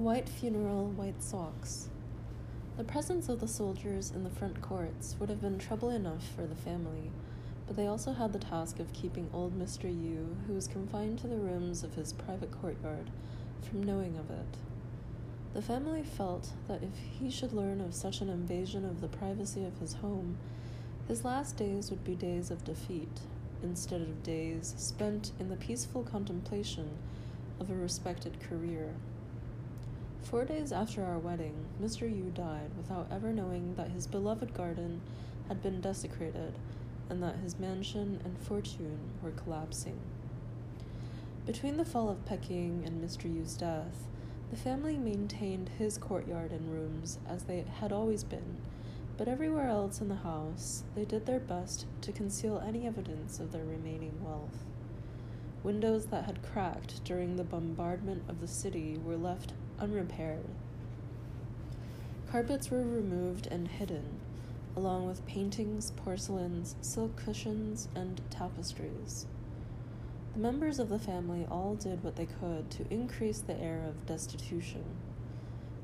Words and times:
White 0.00 0.30
funeral, 0.30 0.86
white 0.86 1.22
socks. 1.22 1.90
The 2.78 2.84
presence 2.84 3.28
of 3.28 3.38
the 3.38 3.46
soldiers 3.46 4.10
in 4.10 4.24
the 4.24 4.30
front 4.30 4.62
courts 4.62 5.14
would 5.20 5.28
have 5.28 5.42
been 5.42 5.58
trouble 5.58 5.90
enough 5.90 6.26
for 6.34 6.46
the 6.46 6.54
family, 6.54 7.10
but 7.66 7.76
they 7.76 7.86
also 7.86 8.14
had 8.14 8.32
the 8.32 8.38
task 8.38 8.80
of 8.80 8.94
keeping 8.94 9.28
old 9.30 9.60
Mr. 9.60 9.84
Yu, 9.84 10.38
who 10.46 10.54
was 10.54 10.68
confined 10.68 11.18
to 11.18 11.26
the 11.26 11.36
rooms 11.36 11.84
of 11.84 11.96
his 11.96 12.14
private 12.14 12.50
courtyard, 12.50 13.10
from 13.60 13.82
knowing 13.82 14.16
of 14.16 14.30
it. 14.30 14.56
The 15.52 15.60
family 15.60 16.02
felt 16.02 16.52
that 16.66 16.82
if 16.82 16.96
he 17.20 17.30
should 17.30 17.52
learn 17.52 17.82
of 17.82 17.92
such 17.92 18.22
an 18.22 18.30
invasion 18.30 18.86
of 18.86 19.02
the 19.02 19.08
privacy 19.08 19.66
of 19.66 19.80
his 19.80 19.92
home, 19.92 20.38
his 21.08 21.26
last 21.26 21.58
days 21.58 21.90
would 21.90 22.04
be 22.04 22.14
days 22.14 22.50
of 22.50 22.64
defeat, 22.64 23.20
instead 23.62 24.00
of 24.00 24.22
days 24.22 24.72
spent 24.78 25.32
in 25.38 25.50
the 25.50 25.56
peaceful 25.56 26.04
contemplation 26.04 26.88
of 27.60 27.68
a 27.68 27.74
respected 27.74 28.40
career. 28.40 28.94
Four 30.30 30.44
days 30.44 30.70
after 30.70 31.02
our 31.02 31.18
wedding, 31.18 31.56
Mr. 31.82 32.02
Yu 32.02 32.30
died 32.32 32.70
without 32.76 33.08
ever 33.10 33.32
knowing 33.32 33.74
that 33.74 33.90
his 33.90 34.06
beloved 34.06 34.54
garden 34.54 35.00
had 35.48 35.60
been 35.60 35.80
desecrated 35.80 36.56
and 37.08 37.20
that 37.20 37.38
his 37.38 37.58
mansion 37.58 38.20
and 38.24 38.38
fortune 38.38 39.00
were 39.24 39.32
collapsing. 39.32 39.98
Between 41.46 41.76
the 41.76 41.84
fall 41.84 42.08
of 42.08 42.24
Peking 42.26 42.84
and 42.86 43.04
Mr. 43.04 43.24
Yu's 43.24 43.56
death, 43.56 44.06
the 44.52 44.56
family 44.56 44.96
maintained 44.96 45.68
his 45.80 45.98
courtyard 45.98 46.52
and 46.52 46.72
rooms 46.72 47.18
as 47.28 47.42
they 47.42 47.64
had 47.80 47.90
always 47.90 48.22
been, 48.22 48.58
but 49.16 49.26
everywhere 49.26 49.66
else 49.66 50.00
in 50.00 50.08
the 50.08 50.14
house 50.14 50.84
they 50.94 51.04
did 51.04 51.26
their 51.26 51.40
best 51.40 51.86
to 52.02 52.12
conceal 52.12 52.62
any 52.64 52.86
evidence 52.86 53.40
of 53.40 53.50
their 53.50 53.64
remaining 53.64 54.22
wealth. 54.22 54.64
Windows 55.64 56.06
that 56.06 56.26
had 56.26 56.40
cracked 56.44 57.02
during 57.02 57.34
the 57.34 57.42
bombardment 57.42 58.22
of 58.28 58.40
the 58.40 58.46
city 58.46 58.96
were 59.04 59.16
left 59.16 59.54
unrepaired. 59.80 60.44
Carpets 62.30 62.70
were 62.70 62.82
removed 62.82 63.48
and 63.48 63.66
hidden, 63.66 64.20
along 64.76 65.06
with 65.06 65.26
paintings, 65.26 65.90
porcelains, 65.96 66.76
silk 66.80 67.16
cushions, 67.16 67.88
and 67.94 68.20
tapestries. 68.30 69.26
The 70.34 70.38
members 70.38 70.78
of 70.78 70.88
the 70.88 70.98
family 70.98 71.44
all 71.50 71.74
did 71.74 72.04
what 72.04 72.14
they 72.14 72.26
could 72.26 72.70
to 72.70 72.86
increase 72.88 73.40
the 73.40 73.58
air 73.60 73.82
of 73.88 74.06
destitution. 74.06 74.84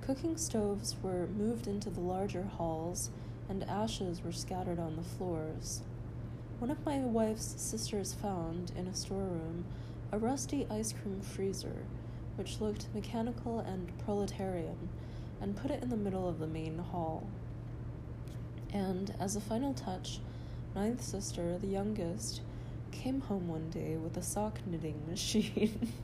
Cooking 0.02 0.36
stoves 0.36 0.94
were 1.02 1.26
moved 1.26 1.66
into 1.66 1.90
the 1.90 2.00
larger 2.00 2.44
halls, 2.44 3.10
and 3.48 3.64
ashes 3.64 4.22
were 4.22 4.30
scattered 4.30 4.78
on 4.78 4.94
the 4.94 5.02
floors. 5.02 5.82
One 6.60 6.70
of 6.70 6.86
my 6.86 6.98
wife's 6.98 7.60
sisters 7.60 8.14
found, 8.14 8.70
in 8.76 8.86
a 8.86 8.94
storeroom, 8.94 9.64
a 10.12 10.18
rusty 10.18 10.64
ice 10.70 10.92
cream 10.92 11.20
freezer, 11.20 11.86
which 12.36 12.60
looked 12.60 12.86
mechanical 12.94 13.60
and 13.60 13.90
proletarian, 14.04 14.88
and 15.40 15.56
put 15.56 15.70
it 15.70 15.82
in 15.82 15.88
the 15.88 15.96
middle 15.96 16.28
of 16.28 16.38
the 16.38 16.46
main 16.46 16.78
hall. 16.78 17.28
And, 18.72 19.14
as 19.18 19.36
a 19.36 19.40
final 19.40 19.74
touch, 19.74 20.20
Ninth 20.74 21.02
Sister, 21.02 21.58
the 21.58 21.66
youngest, 21.66 22.42
came 22.92 23.20
home 23.20 23.48
one 23.48 23.70
day 23.70 23.96
with 23.96 24.16
a 24.16 24.22
sock 24.22 24.58
knitting 24.66 25.02
machine. 25.08 25.92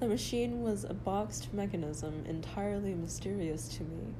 the 0.00 0.08
machine 0.08 0.62
was 0.62 0.84
a 0.84 0.94
boxed 0.94 1.52
mechanism 1.52 2.24
entirely 2.26 2.94
mysterious 2.94 3.68
to 3.68 3.82
me. 3.82 4.14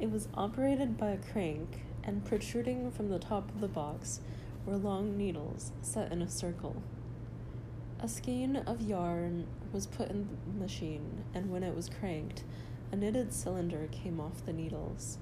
It 0.00 0.10
was 0.10 0.28
operated 0.34 0.96
by 0.96 1.10
a 1.10 1.18
crank, 1.18 1.82
and 2.04 2.24
protruding 2.24 2.90
from 2.90 3.08
the 3.08 3.18
top 3.18 3.50
of 3.50 3.60
the 3.60 3.68
box 3.68 4.20
were 4.64 4.76
long 4.76 5.16
needles 5.16 5.72
set 5.82 6.10
in 6.10 6.22
a 6.22 6.28
circle. 6.28 6.82
A 8.02 8.08
skein 8.08 8.56
of 8.56 8.80
yarn 8.80 9.46
was 9.74 9.86
put 9.86 10.08
in 10.08 10.26
the 10.46 10.58
machine, 10.58 11.22
and 11.34 11.50
when 11.50 11.62
it 11.62 11.76
was 11.76 11.90
cranked, 11.90 12.44
a 12.90 12.96
knitted 12.96 13.34
cylinder 13.34 13.88
came 13.92 14.18
off 14.18 14.46
the 14.46 14.54
needles. 14.54 15.18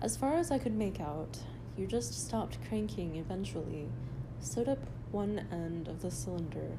As 0.00 0.16
far 0.16 0.34
as 0.34 0.50
I 0.50 0.58
could 0.58 0.74
make 0.74 1.00
out, 1.00 1.38
you 1.76 1.86
just 1.86 2.14
stopped 2.26 2.58
cranking 2.68 3.14
eventually, 3.14 3.88
sewed 4.40 4.68
up 4.68 4.80
one 5.12 5.46
end 5.52 5.86
of 5.86 6.02
the 6.02 6.10
cylinder, 6.10 6.78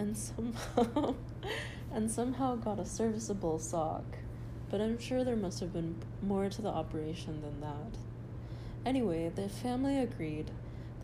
and 0.00 0.16
somehow 0.16 1.14
and 1.92 2.10
somehow 2.10 2.56
got 2.56 2.80
a 2.80 2.84
serviceable 2.84 3.60
sock. 3.60 4.18
But 4.68 4.80
I'm 4.80 4.98
sure 4.98 5.22
there 5.22 5.36
must 5.36 5.60
have 5.60 5.72
been 5.72 6.02
more 6.20 6.48
to 6.48 6.60
the 6.60 6.70
operation 6.70 7.40
than 7.40 7.60
that. 7.60 7.98
Anyway, 8.84 9.30
the 9.32 9.48
family 9.48 9.96
agreed 9.96 10.50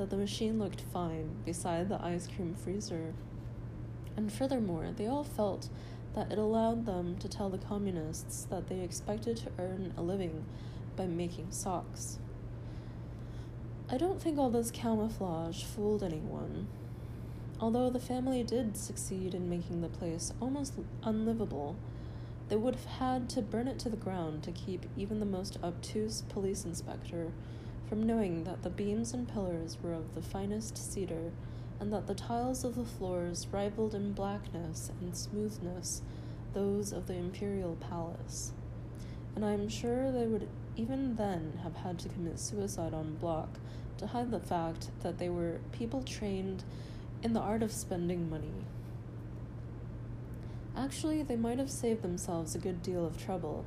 that 0.01 0.09
the 0.09 0.17
machine 0.17 0.59
looked 0.59 0.81
fine 0.81 1.29
beside 1.45 1.91
the 1.91 2.03
ice 2.03 2.27
cream 2.27 2.55
freezer. 2.55 3.13
And 4.17 4.33
furthermore, 4.33 4.93
they 4.97 5.07
all 5.07 5.25
felt 5.25 5.69
that 6.15 6.33
it 6.33 6.39
allowed 6.39 6.87
them 6.87 7.19
to 7.19 7.29
tell 7.29 7.51
the 7.51 7.59
communists 7.59 8.45
that 8.45 8.67
they 8.71 8.81
expected 8.81 9.37
to 9.37 9.51
earn 9.59 9.93
a 9.99 10.03
living 10.03 10.47
by 10.97 11.05
making 11.05 11.49
socks. 11.51 12.19
I 13.91 13.99
don't 13.99 14.19
think 14.19 14.39
all 14.39 14.49
this 14.49 14.71
camouflage 14.71 15.65
fooled 15.65 16.03
anyone. 16.03 16.67
Although 17.61 17.91
the 17.91 18.01
family 18.01 18.43
did 18.43 18.79
succeed 18.79 19.35
in 19.35 19.51
making 19.51 19.83
the 19.83 19.89
place 19.89 20.33
almost 20.41 20.73
unlivable, 21.03 21.77
they 22.49 22.57
would 22.57 22.75
have 22.75 22.87
had 22.87 23.29
to 23.31 23.43
burn 23.43 23.69
it 23.69 23.79
to 23.81 23.91
the 23.91 23.99
ground 23.99 24.45
to 24.45 24.51
keep 24.51 24.87
even 24.97 25.21
the 25.21 25.27
most 25.27 25.59
obtuse 25.63 26.23
police 26.31 26.65
inspector 26.65 27.33
from 27.91 28.07
knowing 28.07 28.45
that 28.45 28.63
the 28.63 28.71
beams 28.71 29.13
and 29.13 29.27
pillars 29.27 29.77
were 29.83 29.93
of 29.93 30.15
the 30.15 30.23
finest 30.23 30.79
cedar 30.79 31.33
and 31.81 31.93
that 31.93 32.07
the 32.07 32.15
tiles 32.15 32.63
of 32.63 32.77
the 32.77 32.85
floors 32.85 33.49
rivaled 33.51 33.97
in 33.97 34.13
blackness 34.13 34.93
and 35.01 35.17
smoothness 35.17 36.01
those 36.55 36.93
of 36.93 37.09
the 37.09 37.15
imperial 37.15 37.75
palace. 37.81 38.53
And 39.35 39.45
I 39.45 39.55
am 39.55 39.69
sure 39.69 40.13
they 40.13 40.27
would 40.27 40.49
even 40.77 41.17
then 41.17 41.59
have 41.65 41.75
had 41.75 41.99
to 41.99 42.09
commit 42.09 42.39
suicide 42.39 42.95
en 42.95 43.17
bloc 43.17 43.49
to 43.99 44.07
hide 44.07 44.31
the 44.31 44.39
fact 44.39 44.91
that 45.03 45.19
they 45.19 45.29
were 45.29 45.59
people 45.73 46.03
trained 46.05 46.63
in 47.25 47.33
the 47.33 47.41
art 47.41 47.63
of 47.63 47.73
spending 47.73 48.31
money. 48.31 48.65
Actually, 50.77 51.25
they 51.25 51.37
might 51.37 51.59
have 51.59 51.71
saved 51.71 52.03
themselves 52.03 52.55
a 52.55 52.59
good 52.59 52.85
deal 52.85 53.05
of 53.05 53.21
trouble 53.21 53.65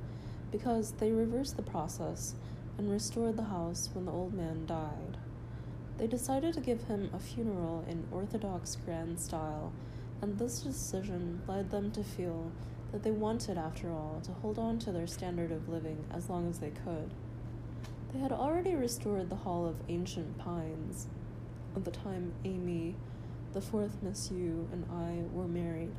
because 0.50 0.94
they 0.94 1.11
reversed 1.11 1.57
the 1.57 1.61
process 1.61 2.35
and 2.78 2.91
restored 2.91 3.38
the 3.38 3.44
house 3.44 3.89
when 3.94 4.06
the 4.06 4.11
old 4.11 4.34
man 4.34 4.66
died. 4.66 5.17
They 5.97 6.07
decided 6.07 6.53
to 6.56 6.61
give 6.61 6.84
him 6.84 7.09
a 7.13 7.19
funeral 7.19 7.85
in 7.88 8.07
Orthodox 8.11 8.75
grand 8.75 9.19
style, 9.19 9.72
and 10.22 10.38
this 10.38 10.59
decision 10.59 11.41
led 11.47 11.69
them 11.69 11.91
to 11.91 12.03
feel 12.03 12.51
that 12.91 13.03
they 13.03 13.11
wanted, 13.11 13.57
after 13.57 13.91
all, 13.91 14.22
to 14.23 14.31
hold 14.31 14.57
on 14.57 14.79
to 14.79 14.91
their 14.91 15.07
standard 15.07 15.51
of 15.51 15.69
living 15.69 16.06
as 16.11 16.29
long 16.29 16.50
as 16.50 16.59
they 16.59 16.72
could. 16.72 17.11
They 18.13 18.19
had 18.19 18.31
already 18.31 18.75
restored 18.75 19.29
the 19.29 19.35
Hall 19.35 19.66
of 19.66 19.75
Ancient 19.90 20.38
Pines 20.38 21.07
at 21.75 21.85
the 21.85 21.91
time 21.91 22.34
Amy, 22.45 22.95
the 23.53 23.61
fourth 23.61 23.97
Miss 24.01 24.29
Yu, 24.31 24.67
and 24.72 24.85
I 24.91 25.23
were 25.35 25.47
married. 25.47 25.91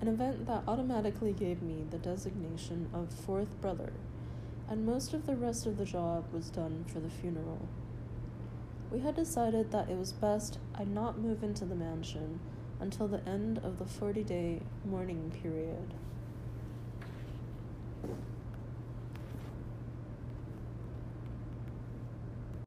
An 0.00 0.08
event 0.08 0.46
that 0.46 0.62
automatically 0.66 1.32
gave 1.32 1.62
me 1.62 1.84
the 1.90 1.98
designation 1.98 2.88
of 2.94 3.12
fourth 3.12 3.60
brother, 3.60 3.92
and 4.68 4.84
most 4.84 5.14
of 5.14 5.26
the 5.26 5.36
rest 5.36 5.66
of 5.66 5.78
the 5.78 5.84
job 5.84 6.24
was 6.32 6.50
done 6.50 6.84
for 6.92 7.00
the 7.00 7.10
funeral. 7.10 7.68
We 8.90 9.00
had 9.00 9.16
decided 9.16 9.70
that 9.72 9.88
it 9.88 9.98
was 9.98 10.12
best 10.12 10.58
I 10.74 10.84
not 10.84 11.18
move 11.18 11.42
into 11.42 11.64
the 11.64 11.74
mansion 11.74 12.40
until 12.80 13.08
the 13.08 13.26
end 13.28 13.58
of 13.58 13.78
the 13.78 13.86
40 13.86 14.22
day 14.22 14.60
mourning 14.84 15.32
period. 15.42 15.94